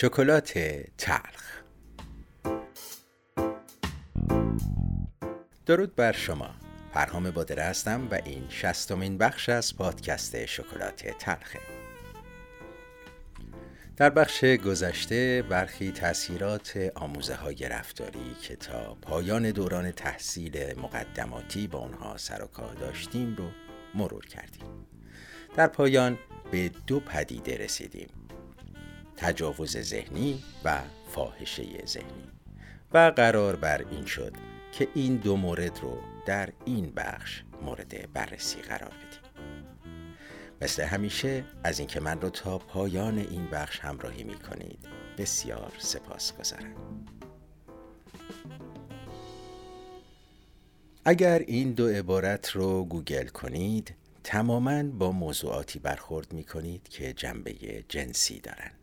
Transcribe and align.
شکلات 0.00 0.58
تلخ 0.98 1.62
درود 5.66 5.96
بر 5.96 6.12
شما. 6.12 6.50
پرهام 6.92 7.30
بادره 7.30 7.62
هستم 7.62 8.08
و 8.10 8.14
این 8.24 8.46
شستمین 8.48 9.18
بخش 9.18 9.48
از 9.48 9.76
پادکست 9.76 10.46
شکلات 10.46 11.06
تلخه 11.06 11.58
در 13.96 14.10
بخش 14.10 14.44
گذشته 14.44 15.44
برخی 15.48 15.92
تاثیرات 15.92 16.92
آموزه 16.94 17.34
های 17.34 17.68
رفتاری 17.68 18.36
که 18.42 18.56
تا 18.56 18.94
پایان 18.94 19.50
دوران 19.50 19.90
تحصیل 19.90 20.80
مقدماتی 20.80 21.66
با 21.66 21.78
اونها 21.78 22.16
سر 22.16 22.42
و 22.42 22.46
کار 22.46 22.74
داشتیم 22.74 23.36
رو 23.36 23.50
مرور 23.94 24.26
کردیم. 24.26 24.86
در 25.56 25.66
پایان 25.66 26.18
به 26.50 26.70
دو 26.86 27.00
پدیده 27.00 27.56
رسیدیم. 27.56 28.19
تجاوز 29.20 29.78
ذهنی 29.78 30.42
و 30.64 30.80
فاحشه 31.08 31.86
ذهنی. 31.86 32.30
و 32.92 33.12
قرار 33.16 33.56
بر 33.56 33.84
این 33.90 34.04
شد 34.04 34.32
که 34.72 34.88
این 34.94 35.16
دو 35.16 35.36
مورد 35.36 35.78
رو 35.82 35.98
در 36.26 36.52
این 36.64 36.92
بخش 36.96 37.42
مورد 37.62 38.12
بررسی 38.12 38.62
قرار 38.62 38.88
بدیم. 38.90 39.50
مثل 40.62 40.82
همیشه 40.82 41.44
از 41.64 41.78
اینکه 41.78 42.00
من 42.00 42.20
رو 42.20 42.30
تا 42.30 42.58
پایان 42.58 43.18
این 43.18 43.46
بخش 43.46 43.80
همراهی 43.80 44.24
می 44.24 44.34
کنید 44.34 44.78
بسیار 45.18 45.72
سپاس 45.78 46.32
گذارم 46.32 46.74
اگر 51.04 51.38
این 51.38 51.72
دو 51.72 51.88
عبارت 51.88 52.50
رو 52.50 52.84
گوگل 52.84 53.26
کنید 53.26 53.94
تماما 54.24 54.82
با 54.82 55.12
موضوعاتی 55.12 55.78
برخورد 55.78 56.32
می 56.32 56.44
کنید 56.44 56.88
که 56.88 57.12
جنبه 57.12 57.54
جنسی 57.88 58.40
دارند 58.40 58.79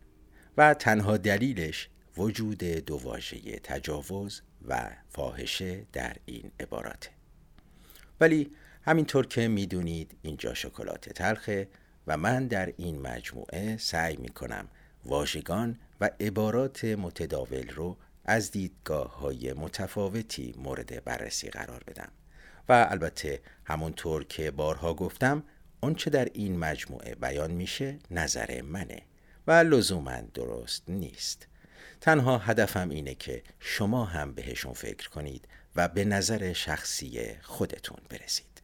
و 0.58 0.74
تنها 0.74 1.18
دلیلش 1.18 1.90
وجود 2.18 2.64
دو 2.64 2.98
واژه 2.98 3.60
تجاوز 3.64 4.42
و 4.68 4.90
فاحشه 5.10 5.86
در 5.94 6.16
این 6.26 6.52
عباراته 6.60 7.10
ولی 8.20 8.52
همینطور 8.82 9.28
که 9.28 9.48
می‌دونید 9.48 10.18
اینجا 10.22 10.54
شکلات 10.54 11.10
تلخه 11.10 11.68
و 12.08 12.18
من 12.18 12.48
در 12.48 12.74
این 12.78 13.02
مجموعه 13.02 13.78
سعی 13.78 14.18
می 14.18 14.30
کنم 14.30 14.68
واژگان 15.06 15.80
و 16.02 16.10
عبارات 16.20 16.86
متداول 16.86 17.70
رو 17.70 17.98
از 18.26 18.52
دیدگاه 18.52 19.20
های 19.20 19.54
متفاوتی 19.54 20.56
مورد 20.58 21.04
بررسی 21.04 21.50
قرار 21.50 21.84
بدم. 21.88 22.12
و 22.70 22.88
البته 22.90 23.42
همونطور 23.66 24.24
که 24.24 24.52
بارها 24.52 24.94
گفتم 24.94 25.44
آنچه 25.82 26.10
در 26.10 26.26
این 26.34 26.60
مجموعه 26.60 27.16
بیان 27.16 27.52
میشه 27.52 28.00
نظر 28.12 28.62
منه. 28.62 29.02
و 29.48 29.52
لزوما 29.52 30.22
درست 30.34 30.84
نیست. 30.88 31.48
تنها 32.02 32.38
هدفم 32.38 32.90
اینه 32.90 33.16
که 33.16 33.44
شما 33.60 34.06
هم 34.06 34.34
بهشون 34.34 34.74
فکر 34.74 35.10
کنید 35.10 35.48
و 35.76 35.88
به 35.88 36.06
نظر 36.06 36.54
شخصی 36.54 37.36
خودتون 37.42 37.98
برسید. 38.10 38.62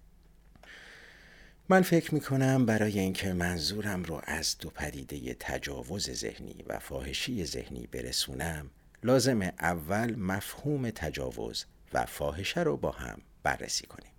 من 1.69 1.81
فکر 1.81 2.13
می 2.13 2.19
کنم 2.19 2.65
برای 2.65 2.99
اینکه 2.99 3.33
منظورم 3.33 4.03
رو 4.03 4.21
از 4.23 4.57
دو 4.57 4.69
پدیده 4.69 5.33
تجاوز 5.39 6.11
ذهنی 6.11 6.63
و 6.67 6.79
فاحشی 6.79 7.45
ذهنی 7.45 7.87
برسونم 7.87 8.69
لازم 9.03 9.41
اول 9.41 10.15
مفهوم 10.15 10.89
تجاوز 10.89 11.65
و 11.93 12.05
فاحشه 12.05 12.61
رو 12.61 12.77
با 12.77 12.91
هم 12.91 13.21
بررسی 13.43 13.87
کنیم. 13.87 14.11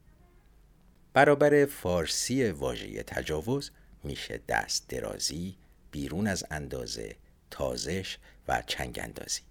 برابر 1.13 1.67
فارسی 1.67 2.51
واژه 2.51 3.03
تجاوز 3.03 3.71
میشه 4.05 4.41
دست 4.49 4.89
درازی 4.89 5.57
بیرون 5.95 6.27
از 6.27 6.45
اندازه 6.51 7.17
تازش 7.51 8.19
و 8.49 8.63
چنگ 8.67 9.01
اندازی 9.03 9.43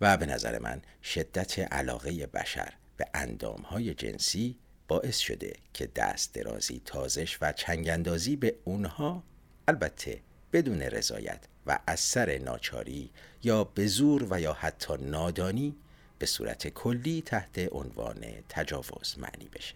و 0.00 0.16
به 0.16 0.26
نظر 0.26 0.58
من 0.58 0.82
شدت 1.02 1.58
علاقه 1.58 2.26
بشر 2.26 2.72
به 2.96 3.06
اندامهای 3.14 3.94
جنسی 3.94 4.56
باعث 4.88 5.18
شده 5.18 5.52
که 5.74 5.88
دست 5.96 6.34
درازی 6.34 6.82
تازش 6.84 7.38
و 7.40 7.52
چنگ 7.52 7.88
اندازی 7.88 8.36
به 8.36 8.54
اونها 8.64 9.22
البته 9.68 10.20
بدون 10.52 10.82
رضایت 10.82 11.40
و 11.66 11.78
اثر 11.88 12.38
ناچاری 12.38 13.10
یا 13.42 13.64
به 13.64 13.86
زور 13.86 14.26
و 14.30 14.40
یا 14.40 14.52
حتی 14.52 14.94
نادانی 15.00 15.76
به 16.18 16.26
صورت 16.26 16.68
کلی 16.68 17.22
تحت 17.26 17.58
عنوان 17.72 18.24
تجاوز 18.48 19.18
معنی 19.18 19.48
بشه. 19.54 19.74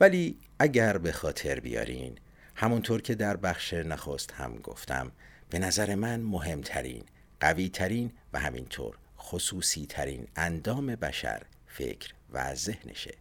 ولی 0.00 0.38
اگر 0.58 0.98
به 0.98 1.12
خاطر 1.12 1.60
بیارین 1.60 2.18
همونطور 2.58 3.02
که 3.02 3.14
در 3.14 3.36
بخش 3.36 3.74
نخست 3.74 4.32
هم 4.32 4.56
گفتم 4.56 5.12
به 5.50 5.58
نظر 5.58 5.94
من 5.94 6.20
مهمترین 6.20 7.04
قویترین 7.40 8.12
و 8.32 8.40
همینطور 8.40 8.98
خصوصی 9.18 9.86
ترین 9.86 10.28
اندام 10.36 10.86
بشر 10.86 11.42
فکر 11.66 12.14
و 12.32 12.54
ذهنشه. 12.54 13.14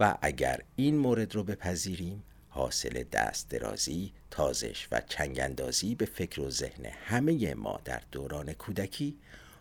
و 0.00 0.14
اگر 0.22 0.60
این 0.76 0.98
مورد 0.98 1.34
رو 1.34 1.44
بپذیریم 1.44 2.22
حاصل 2.48 3.02
دست 3.02 3.48
درازی، 3.48 4.12
تازش 4.30 4.88
و 4.92 5.00
چنگندازی 5.00 5.94
به 5.94 6.04
فکر 6.04 6.40
و 6.40 6.50
ذهن 6.50 6.84
همه 6.84 7.54
ما 7.54 7.80
در 7.84 8.02
دوران 8.12 8.52
کودکی 8.52 9.18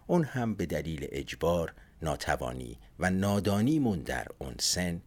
اون 0.08 0.24
هم 0.24 0.54
به 0.54 0.66
دلیل 0.66 1.08
اجبار، 1.12 1.74
ناتوانی 2.02 2.78
و 3.00 3.10
نادانیمون 3.10 4.00
در 4.00 4.28
اون 4.40 4.56
سن 4.60 5.02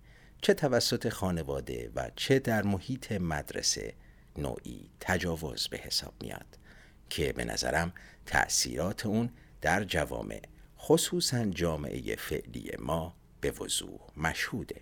چه 0.44 0.55
توسط 0.55 1.09
خانواده 1.09 1.91
و 1.94 2.10
چه 2.16 2.38
در 2.38 2.62
محیط 2.62 3.12
مدرسه 3.12 3.94
نوعی 4.38 4.91
تجاوز 5.00 5.69
به 5.69 5.77
حساب 5.77 6.15
میاد 6.21 6.59
که 7.10 7.32
به 7.32 7.44
نظرم 7.44 7.93
تأثیرات 8.27 9.06
اون 9.06 9.31
در 9.60 9.84
جوامع 9.84 10.43
خصوصا 10.78 11.44
جامعه 11.44 12.16
فعلی 12.16 12.71
ما 12.78 13.16
به 13.41 13.50
وضوح 13.50 14.00
مشهوده. 14.16 14.81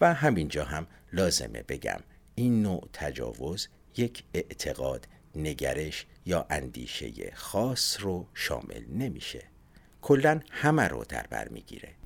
و 0.00 0.14
همینجا 0.14 0.64
هم 0.64 0.86
لازمه 1.12 1.62
بگم 1.62 2.00
این 2.34 2.62
نوع 2.62 2.88
تجاوز 2.92 3.68
یک 3.96 4.24
اعتقاد 4.34 5.08
نگرش 5.34 6.06
یا 6.26 6.46
اندیشه 6.50 7.32
خاص 7.34 8.00
رو 8.00 8.26
شامل 8.34 8.84
نمیشه. 8.88 9.44
کلا 10.02 10.40
همه 10.50 10.88
رو 10.88 11.04
در 11.04 11.26
بر 11.26 11.48
می‌گیره. 11.48 11.97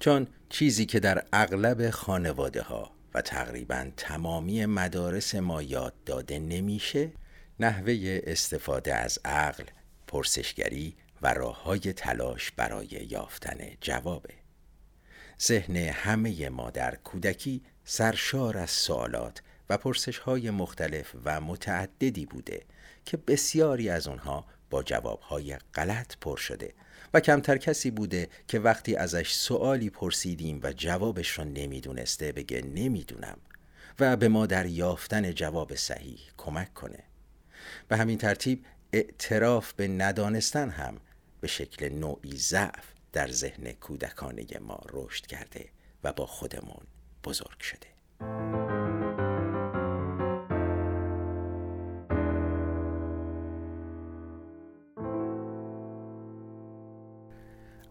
چون 0.00 0.26
چیزی 0.48 0.86
که 0.86 1.00
در 1.00 1.24
اغلب 1.32 1.90
خانواده 1.90 2.62
ها 2.62 2.90
و 3.14 3.22
تقریبا 3.22 3.90
تمامی 3.96 4.66
مدارس 4.66 5.34
ما 5.34 5.62
یاد 5.62 5.94
داده 6.06 6.38
نمیشه 6.38 7.12
نحوه 7.60 8.20
استفاده 8.24 8.94
از 8.94 9.18
عقل، 9.24 9.64
پرسشگری 10.06 10.96
و 11.22 11.34
راه 11.34 11.62
های 11.62 11.92
تلاش 11.92 12.50
برای 12.50 13.06
یافتن 13.10 13.58
جوابه. 13.80 14.34
ذهن 15.42 15.76
همه 15.76 16.48
ما 16.48 16.70
در 16.70 16.94
کودکی 16.94 17.62
سرشار 17.84 18.58
از 18.58 18.70
سوالات 18.70 19.42
و 19.70 19.76
پرسش 19.76 20.18
های 20.18 20.50
مختلف 20.50 21.14
و 21.24 21.40
متعددی 21.40 22.26
بوده 22.26 22.62
که 23.04 23.16
بسیاری 23.16 23.90
از 23.90 24.08
آنها 24.08 24.44
با 24.70 24.82
جوابهای 24.82 25.56
غلط 25.74 26.16
پر 26.20 26.36
شده 26.36 26.74
و 27.14 27.20
کمتر 27.20 27.56
کسی 27.56 27.90
بوده 27.90 28.28
که 28.48 28.58
وقتی 28.58 28.96
ازش 28.96 29.32
سوالی 29.32 29.90
پرسیدیم 29.90 30.60
و 30.62 30.72
جوابش 30.72 31.30
رو 31.30 31.44
نمی‌دونسته 31.44 32.32
بگه 32.32 32.62
نمی‌دونم 32.62 33.38
و 34.00 34.16
به 34.16 34.28
ما 34.28 34.46
در 34.46 34.66
یافتن 34.66 35.32
جواب 35.32 35.74
صحیح 35.74 36.20
کمک 36.36 36.74
کنه. 36.74 37.02
به 37.88 37.96
همین 37.96 38.18
ترتیب 38.18 38.64
اعتراف 38.92 39.72
به 39.72 39.88
ندانستن 39.88 40.70
هم 40.70 40.96
به 41.40 41.48
شکل 41.48 41.88
نوعی 41.88 42.36
ضعف 42.36 42.84
در 43.12 43.30
ذهن 43.30 43.72
کودکانه 43.72 44.46
ما 44.60 44.80
رشد 44.92 45.26
کرده 45.26 45.68
و 46.04 46.12
با 46.12 46.26
خودمون 46.26 46.86
بزرگ 47.24 47.60
شده. 47.60 48.77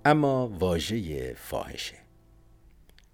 اما 0.07 0.47
واژه 0.47 1.33
فاحشه. 1.33 1.95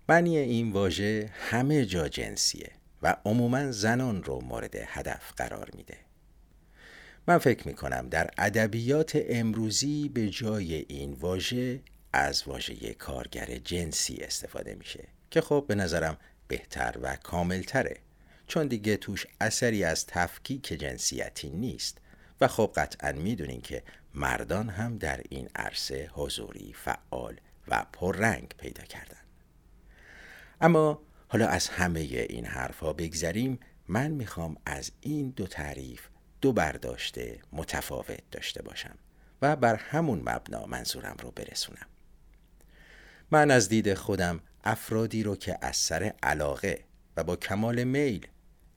معنی 0.09 0.37
این 0.37 0.71
واژه 0.71 1.29
همه 1.33 1.85
جا 1.85 2.07
جنسیه 2.07 2.71
و 3.01 3.15
عموما 3.25 3.71
زنان 3.71 4.23
رو 4.23 4.41
مورد 4.41 4.75
هدف 4.75 5.33
قرار 5.37 5.69
میده. 5.73 5.97
من 7.27 7.37
فکر 7.37 7.67
می 7.67 7.73
کنم 7.73 8.09
در 8.09 8.29
ادبیات 8.37 9.11
امروزی 9.29 10.09
به 10.09 10.29
جای 10.29 10.75
این 10.75 11.13
واژه 11.13 11.81
از 12.13 12.43
واژه 12.47 12.93
کارگر 12.93 13.45
جنسی 13.45 14.15
استفاده 14.15 14.75
میشه 14.75 15.07
که 15.31 15.41
خب 15.41 15.65
به 15.67 15.75
نظرم 15.75 16.17
بهتر 16.47 16.95
و 17.01 17.15
کاملتره. 17.15 17.97
چون 18.47 18.67
دیگه 18.67 18.97
توش 18.97 19.27
اثری 19.41 19.83
از 19.83 20.05
تفکیک 20.05 20.67
جنسیتی 20.67 21.49
نیست. 21.49 21.97
و 22.41 22.47
خب 22.47 22.71
قطعا 22.75 23.11
می‌دونین 23.11 23.61
که 23.61 23.83
مردان 24.13 24.69
هم 24.69 24.97
در 24.97 25.21
این 25.29 25.49
عرصه 25.55 26.09
حضوری 26.13 26.73
فعال 26.73 27.39
و 27.67 27.85
پررنگ 27.93 28.53
پیدا 28.57 28.83
کردن 28.83 29.17
اما 30.61 31.01
حالا 31.27 31.47
از 31.47 31.67
همه 31.67 31.99
این 31.99 32.45
حرفها 32.45 32.93
بگذریم 32.93 33.59
من 33.87 34.11
می‌خوام 34.11 34.57
از 34.65 34.91
این 35.01 35.29
دو 35.29 35.47
تعریف 35.47 36.07
دو 36.41 36.53
برداشت 36.53 37.17
متفاوت 37.51 38.21
داشته 38.31 38.61
باشم 38.61 38.95
و 39.41 39.55
بر 39.55 39.75
همون 39.75 40.19
مبنا 40.19 40.65
منظورم 40.65 41.15
رو 41.21 41.31
برسونم. 41.31 41.87
من 43.31 43.51
از 43.51 43.69
دید 43.69 43.93
خودم 43.93 44.39
افرادی 44.63 45.23
رو 45.23 45.35
که 45.35 45.57
از 45.61 45.77
سر 45.77 46.13
علاقه 46.23 46.83
و 47.17 47.23
با 47.23 47.35
کمال 47.35 47.83
میل 47.83 48.27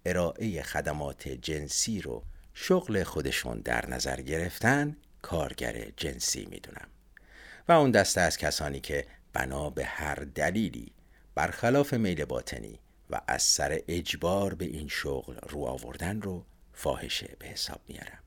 ارائه 0.04 0.62
خدمات 0.62 1.28
جنسی 1.28 2.00
رو 2.00 2.22
شغل 2.54 3.02
خودشون 3.02 3.60
در 3.60 3.90
نظر 3.90 4.20
گرفتن 4.20 4.96
کارگر 5.26 5.90
جنسی 5.96 6.46
می‌دونم. 6.50 6.88
و 7.68 7.72
اون 7.72 7.90
دسته 7.90 8.20
از 8.20 8.38
کسانی 8.38 8.80
که 8.80 9.06
بنا 9.32 9.70
به 9.70 9.84
هر 9.84 10.14
دلیلی 10.14 10.92
برخلاف 11.34 11.94
میل 11.94 12.24
باطنی 12.24 12.80
و 13.10 13.20
از 13.26 13.42
سر 13.42 13.80
اجبار 13.88 14.54
به 14.54 14.64
این 14.64 14.88
شغل 14.88 15.36
رو 15.48 15.64
آوردن 15.64 16.22
رو 16.22 16.44
فاحشه 16.72 17.36
به 17.38 17.46
حساب 17.46 17.80
میارم 17.88 18.18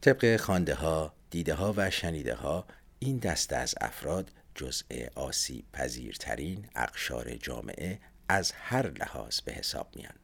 طبق 0.00 0.36
خانده 0.36 0.74
ها، 0.74 1.14
دیده 1.30 1.54
ها 1.54 1.74
و 1.76 1.90
شنیده 1.90 2.34
ها 2.34 2.66
این 2.98 3.18
دسته 3.18 3.56
از 3.56 3.74
افراد 3.80 4.30
جزء 4.54 5.06
آسیب 5.14 5.64
پذیرترین 5.72 6.68
اقشار 6.76 7.36
جامعه 7.36 7.98
از 8.28 8.52
هر 8.52 8.90
لحاظ 8.90 9.40
به 9.40 9.52
حساب 9.52 9.96
میان 9.96 10.14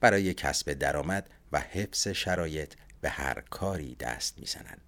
برای 0.00 0.34
کسب 0.34 0.72
درآمد 0.72 1.30
و 1.52 1.60
حفظ 1.60 2.08
شرایط 2.08 2.74
به 3.00 3.10
هر 3.10 3.40
کاری 3.40 3.94
دست 3.94 4.38
می‌زنند 4.38 4.80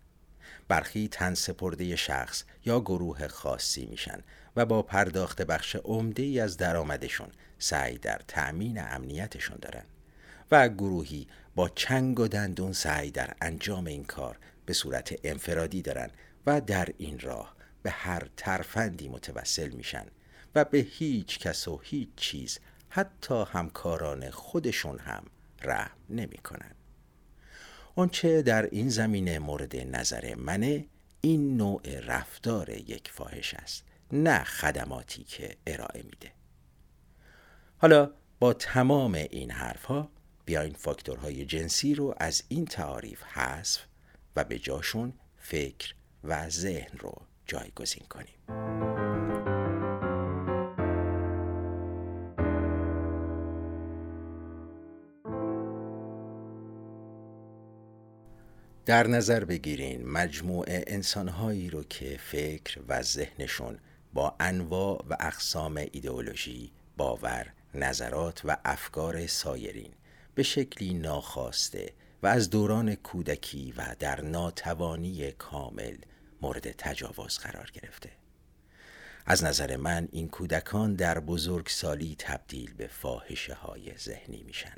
برخی 0.68 1.08
تن 1.08 1.34
سپرده 1.34 1.96
شخص 1.96 2.44
یا 2.64 2.80
گروه 2.80 3.28
خاصی 3.28 3.86
میشن 3.86 4.22
و 4.56 4.66
با 4.66 4.82
پرداخت 4.82 5.42
بخش 5.42 5.76
عمده 5.76 6.22
ای 6.22 6.40
از 6.40 6.56
درآمدشون 6.56 7.28
سعی 7.58 7.98
در 7.98 8.20
تأمین 8.28 8.80
امنیتشون 8.80 9.58
دارن 9.62 9.84
و 10.50 10.68
گروهی 10.68 11.26
با 11.54 11.68
چنگ 11.68 12.20
و 12.20 12.28
دندون 12.28 12.72
سعی 12.72 13.10
در 13.10 13.34
انجام 13.40 13.86
این 13.86 14.04
کار 14.04 14.38
به 14.66 14.72
صورت 14.72 15.14
انفرادی 15.24 15.82
دارن 15.82 16.10
و 16.46 16.60
در 16.60 16.88
این 16.98 17.18
راه 17.18 17.56
به 17.82 17.90
هر 17.90 18.28
ترفندی 18.36 19.08
متوسل 19.08 19.70
میشن 19.70 20.06
و 20.54 20.64
به 20.64 20.78
هیچ 20.78 21.38
کس 21.38 21.68
و 21.68 21.80
هیچ 21.84 22.08
چیز 22.16 22.58
حتی 22.88 23.44
همکاران 23.52 24.30
خودشون 24.30 24.98
هم 24.98 25.24
رحم 25.62 25.96
نمی‌کنن. 26.10 26.79
آنچه 27.96 28.42
در 28.42 28.66
این 28.66 28.88
زمینه 28.88 29.38
مورد 29.38 29.76
نظر 29.76 30.34
منه 30.34 30.86
این 31.20 31.56
نوع 31.56 32.00
رفتار 32.00 32.68
یک 32.68 33.10
فاحش 33.12 33.54
است 33.54 33.84
نه 34.12 34.44
خدماتی 34.44 35.24
که 35.24 35.56
ارائه 35.66 36.02
میده. 36.02 36.32
حالا 37.78 38.10
با 38.38 38.52
تمام 38.52 39.14
این 39.14 39.50
حرفها 39.50 40.10
بیاین 40.44 40.74
فاکتورهای 40.74 41.44
جنسی 41.44 41.94
رو 41.94 42.14
از 42.16 42.42
این 42.48 42.64
تعاریف 42.64 43.22
حذف 43.22 43.80
و 44.36 44.44
به 44.44 44.58
جاشون 44.58 45.12
فکر 45.38 45.94
و 46.24 46.48
ذهن 46.48 46.98
رو 46.98 47.12
جایگزین 47.46 48.06
کنیم. 48.10 48.99
در 58.86 59.06
نظر 59.06 59.44
بگیرین 59.44 60.08
مجموع 60.08 60.64
انسانهایی 60.68 61.70
رو 61.70 61.82
که 61.82 62.18
فکر 62.22 62.80
و 62.88 63.02
ذهنشون 63.02 63.78
با 64.14 64.36
انواع 64.40 65.04
و 65.10 65.16
اقسام 65.20 65.76
ایدئولوژی، 65.76 66.72
باور، 66.96 67.52
نظرات 67.74 68.40
و 68.44 68.56
افکار 68.64 69.26
سایرین 69.26 69.92
به 70.34 70.42
شکلی 70.42 70.94
ناخواسته 70.94 71.92
و 72.22 72.26
از 72.26 72.50
دوران 72.50 72.94
کودکی 72.94 73.74
و 73.76 73.96
در 73.98 74.20
ناتوانی 74.20 75.32
کامل 75.32 75.96
مورد 76.42 76.72
تجاوز 76.72 77.38
قرار 77.38 77.70
گرفته. 77.72 78.10
از 79.26 79.44
نظر 79.44 79.76
من 79.76 80.08
این 80.12 80.28
کودکان 80.28 80.94
در 80.94 81.20
بزرگسالی 81.20 82.16
تبدیل 82.18 82.74
به 82.74 82.86
فاحشه 82.86 83.54
های 83.54 83.96
ذهنی 83.98 84.42
میشن 84.42 84.76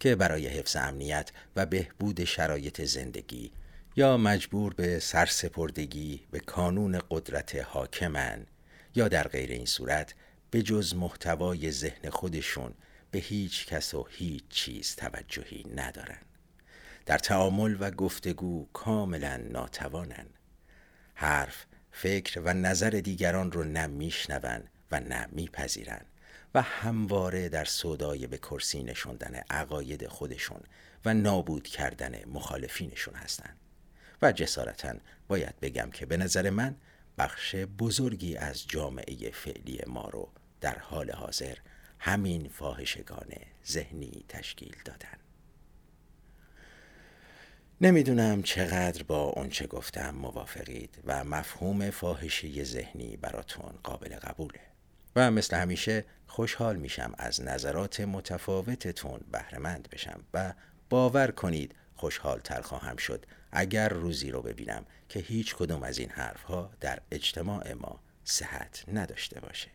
که 0.00 0.14
برای 0.14 0.46
حفظ 0.46 0.76
امنیت 0.76 1.30
و 1.56 1.66
بهبود 1.66 2.24
شرایط 2.24 2.84
زندگی 2.84 3.52
یا 3.96 4.16
مجبور 4.16 4.74
به 4.74 4.98
سرسپردگی 4.98 6.20
به 6.30 6.40
کانون 6.40 7.00
قدرت 7.10 7.56
حاکمن 7.56 8.46
یا 8.94 9.08
در 9.08 9.28
غیر 9.28 9.50
این 9.50 9.66
صورت 9.66 10.14
به 10.50 10.62
جز 10.62 10.94
محتوای 10.94 11.70
ذهن 11.70 12.10
خودشون 12.10 12.74
به 13.10 13.18
هیچ 13.18 13.66
کس 13.66 13.94
و 13.94 14.06
هیچ 14.10 14.42
چیز 14.48 14.96
توجهی 14.96 15.66
ندارن. 15.74 16.18
در 17.06 17.18
تعامل 17.18 17.76
و 17.80 17.90
گفتگو 17.90 18.68
کاملا 18.72 19.36
ناتوانن. 19.36 20.26
حرف، 21.14 21.66
فکر 21.92 22.40
و 22.40 22.54
نظر 22.54 22.90
دیگران 22.90 23.52
رو 23.52 23.64
نه 23.64 23.86
و 24.92 25.00
نه 25.00 25.28
میپذیرن. 25.32 26.04
و 26.54 26.62
همواره 26.62 27.48
در 27.48 27.64
صدای 27.64 28.26
به 28.26 28.38
کرسی 28.38 28.82
نشوندن 28.82 29.34
عقاید 29.34 30.06
خودشون 30.08 30.60
و 31.04 31.14
نابود 31.14 31.68
کردن 31.68 32.24
مخالفینشون 32.26 33.14
هستند 33.14 33.56
و 34.22 34.32
جسارتا 34.32 34.94
باید 35.28 35.60
بگم 35.60 35.90
که 35.90 36.06
به 36.06 36.16
نظر 36.16 36.50
من 36.50 36.76
بخش 37.18 37.54
بزرگی 37.54 38.36
از 38.36 38.68
جامعه 38.68 39.30
فعلی 39.30 39.80
ما 39.86 40.08
رو 40.08 40.28
در 40.60 40.78
حال 40.78 41.10
حاضر 41.10 41.56
همین 41.98 42.48
فاحشگان 42.48 43.28
ذهنی 43.66 44.24
تشکیل 44.28 44.76
دادن. 44.84 45.18
نمی‌دونم 47.80 48.42
چقدر 48.42 49.02
با 49.02 49.22
اونچه 49.22 49.66
گفتم 49.66 50.10
موافقید 50.10 50.98
و 51.04 51.24
مفهوم 51.24 51.90
فاحشه 51.90 52.64
ذهنی 52.64 53.16
براتون 53.16 53.72
قابل 53.82 54.16
قبوله. 54.16 54.60
و 55.16 55.30
مثل 55.30 55.56
همیشه 55.56 56.04
خوشحال 56.26 56.76
میشم 56.76 57.12
از 57.18 57.42
نظرات 57.42 58.00
متفاوتتون 58.00 59.20
بهرهمند 59.32 59.88
بشم 59.92 60.20
و 60.34 60.52
باور 60.90 61.30
کنید 61.30 61.74
خوشحال 61.96 62.40
تر 62.40 62.60
خواهم 62.60 62.96
شد 62.96 63.26
اگر 63.52 63.88
روزی 63.88 64.30
رو 64.30 64.42
ببینم 64.42 64.86
که 65.08 65.20
هیچ 65.20 65.54
کدوم 65.54 65.82
از 65.82 65.98
این 65.98 66.10
حرفها 66.10 66.70
در 66.80 66.98
اجتماع 67.10 67.72
ما 67.72 68.00
صحت 68.24 68.84
نداشته 68.92 69.40
باشه. 69.40 69.68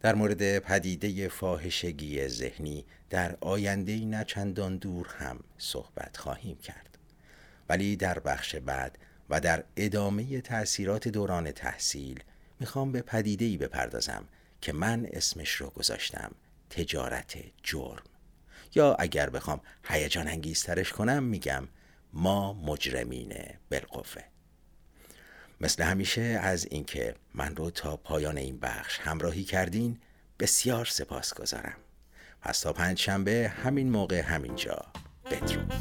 در 0.00 0.14
مورد 0.14 0.58
پدیده 0.58 1.28
فاحشگی 1.28 2.28
ذهنی 2.28 2.84
در 3.10 3.36
آینده 3.40 3.96
نه 4.04 4.24
چندان 4.24 4.76
دور 4.76 5.06
هم 5.18 5.40
صحبت 5.58 6.16
خواهیم 6.16 6.56
کرد. 6.56 6.98
ولی 7.68 7.96
در 7.96 8.18
بخش 8.18 8.56
بعد 8.56 8.98
و 9.30 9.40
در 9.40 9.64
ادامه 9.76 10.40
تأثیرات 10.40 11.08
دوران 11.08 11.52
تحصیل 11.52 12.22
می‌خوام 12.64 12.92
به 12.92 13.02
پدیده 13.02 13.44
ای 13.44 13.56
بپردازم 13.56 14.24
که 14.60 14.72
من 14.72 15.06
اسمش 15.12 15.50
رو 15.50 15.70
گذاشتم 15.70 16.30
تجارت 16.70 17.36
جرم. 17.62 18.02
یا 18.74 18.94
اگر 18.94 19.30
بخوام 19.30 19.60
هیجان 19.88 20.28
انگیزترش 20.28 20.92
کنم 20.92 21.22
میگم 21.22 21.68
ما 22.12 22.52
مجرمین 22.52 23.34
بالقوه. 23.70 24.22
مثل 25.60 25.82
همیشه 25.82 26.22
از 26.22 26.66
اینکه 26.70 27.14
من 27.34 27.56
رو 27.56 27.70
تا 27.70 27.96
پایان 27.96 28.38
این 28.38 28.58
بخش 28.58 28.98
همراهی 28.98 29.44
کردین 29.44 29.98
بسیار 30.38 30.84
سپاس 30.84 31.34
گذارم. 31.34 31.76
پس 32.40 32.60
تا 32.60 32.72
پنج 32.72 32.98
شنبه 32.98 33.52
همین 33.64 33.90
موقع 33.90 34.20
همینجا 34.20 34.86
بدرود. 35.30 35.72